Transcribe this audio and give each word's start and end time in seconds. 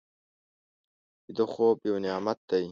ویده 1.25 1.45
خوب 1.53 1.77
یو 1.87 1.97
نعمت 2.05 2.39
دی 2.49 2.65